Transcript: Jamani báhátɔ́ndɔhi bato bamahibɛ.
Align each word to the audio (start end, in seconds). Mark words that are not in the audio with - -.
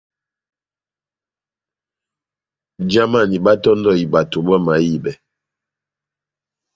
Jamani 2.91 3.37
báhátɔ́ndɔhi 3.45 4.03
bato 4.13 4.37
bamahibɛ. 4.47 5.11